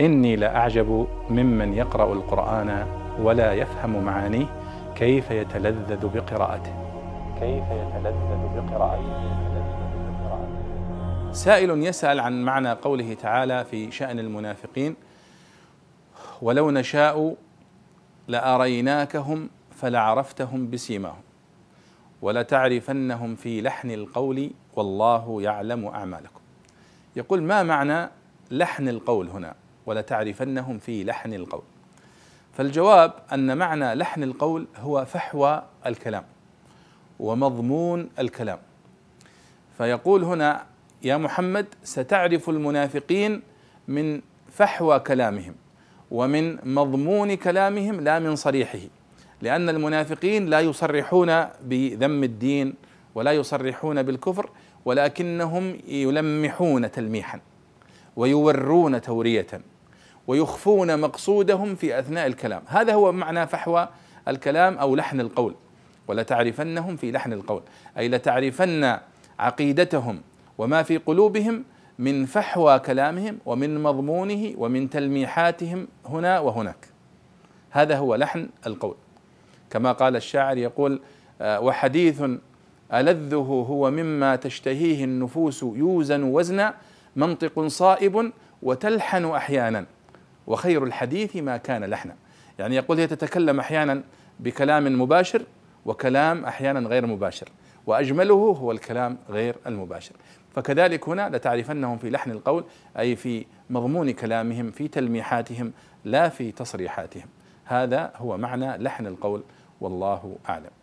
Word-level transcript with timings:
إني 0.00 0.36
لأعجب 0.36 1.06
ممن 1.30 1.74
يقرأ 1.74 2.12
القرآن 2.12 2.86
ولا 3.20 3.52
يفهم 3.52 4.04
معانيه 4.04 4.46
كيف 4.96 5.30
يتلذذ 5.30 6.08
بقراءته. 6.08 6.72
كيف 7.40 7.64
يتلذذ 7.64 8.40
بقراءته. 8.56 9.48
سائل 11.32 11.70
يسأل 11.70 12.20
عن 12.20 12.44
معنى 12.44 12.72
قوله 12.72 13.14
تعالى 13.14 13.64
في 13.64 13.90
شأن 13.90 14.18
المنافقين 14.18 14.96
ولو 16.42 16.70
نشاء 16.70 17.36
لأريناكهم 18.28 19.50
فلعرفتهم 19.70 20.70
بسيماهم 20.70 21.22
ولتعرفنهم 22.22 23.34
في 23.36 23.60
لحن 23.60 23.90
القول 23.90 24.50
والله 24.76 25.42
يعلم 25.42 25.86
أعمالكم. 25.86 26.40
يقول 27.16 27.42
ما 27.42 27.62
معنى 27.62 28.10
لحن 28.50 28.88
القول 28.88 29.28
هنا؟ 29.28 29.54
ولتعرفنهم 29.88 30.78
في 30.78 31.04
لحن 31.04 31.34
القول. 31.34 31.62
فالجواب 32.52 33.12
أن 33.32 33.58
معنى 33.58 33.94
لحن 33.94 34.22
القول 34.22 34.66
هو 34.76 35.04
فحوى 35.04 35.62
الكلام 35.86 36.24
ومضمون 37.20 38.08
الكلام. 38.18 38.58
فيقول 39.78 40.24
هنا 40.24 40.66
يا 41.02 41.16
محمد 41.16 41.66
ستعرف 41.84 42.48
المنافقين 42.48 43.42
من 43.88 44.20
فحوى 44.52 44.98
كلامهم 44.98 45.54
ومن 46.10 46.74
مضمون 46.74 47.34
كلامهم 47.34 48.00
لا 48.00 48.18
من 48.18 48.36
صريحه 48.36 48.78
لأن 49.42 49.68
المنافقين 49.68 50.46
لا 50.46 50.60
يصرحون 50.60 51.44
بذم 51.62 52.24
الدين 52.24 52.74
ولا 53.14 53.32
يصرحون 53.32 54.02
بالكفر 54.02 54.50
ولكنهم 54.84 55.78
يلمحون 55.88 56.90
تلميحا 56.90 57.40
ويورون 58.16 59.00
تورية. 59.00 59.46
ويخفون 60.28 61.00
مقصودهم 61.00 61.74
في 61.74 61.98
أثناء 61.98 62.26
الكلام. 62.26 62.62
هذا 62.66 62.94
هو 62.94 63.12
معنى 63.12 63.46
فحوى 63.46 63.88
الكلام 64.28 64.78
أو 64.78 64.96
لحن 64.96 65.20
القول. 65.20 65.54
ولتعرفنهم 66.08 66.96
في 66.96 67.12
لحن 67.12 67.32
القول. 67.32 67.62
أي 67.98 68.08
لتعرفن 68.08 68.98
عقيدتهم 69.38 70.20
وما 70.58 70.82
في 70.82 70.96
قلوبهم 70.96 71.64
من 71.98 72.26
فحوى 72.26 72.78
كلامهم 72.78 73.38
ومن 73.46 73.82
مضمونه 73.82 74.54
ومن 74.56 74.90
تلميحاتهم 74.90 75.88
هنا 76.06 76.40
وهناك. 76.40 76.88
هذا 77.70 77.96
هو 77.96 78.14
لحن 78.14 78.48
القول. 78.66 78.96
كما 79.70 79.92
قال 79.92 80.16
الشاعر 80.16 80.58
يقول 80.58 81.00
آه، 81.40 81.60
وحديث 81.60 82.22
ألذه 82.92 83.64
هو 83.68 83.90
مما 83.90 84.36
تشتهيه 84.36 85.04
النفوس 85.04 85.62
يوزن 85.62 86.22
وزنا 86.22 86.74
منطق 87.16 87.66
صائب 87.66 88.32
وتلحن 88.62 89.24
أحيانا. 89.24 89.86
وخير 90.48 90.84
الحديث 90.84 91.36
ما 91.36 91.56
كان 91.56 91.84
لحنا. 91.84 92.14
يعني 92.58 92.76
يقول 92.76 92.98
هي 92.98 93.06
تتكلم 93.06 93.60
أحيانا 93.60 94.02
بكلام 94.40 95.00
مباشر 95.00 95.42
وكلام 95.86 96.44
أحيانا 96.44 96.88
غير 96.88 97.06
مباشر 97.06 97.48
وأجمله 97.86 98.34
هو 98.34 98.72
الكلام 98.72 99.18
غير 99.30 99.56
المباشر. 99.66 100.14
فكذلك 100.54 101.08
هنا 101.08 101.28
لتعرفنهم 101.36 101.98
في 101.98 102.10
لحن 102.10 102.30
القول 102.30 102.64
أي 102.98 103.16
في 103.16 103.46
مضمون 103.70 104.10
كلامهم 104.10 104.70
في 104.70 104.88
تلميحاتهم 104.88 105.72
لا 106.04 106.28
في 106.28 106.52
تصريحاتهم. 106.52 107.26
هذا 107.64 108.12
هو 108.16 108.36
معنى 108.36 108.76
لحن 108.76 109.06
القول 109.06 109.42
والله 109.80 110.36
أعلم. 110.48 110.77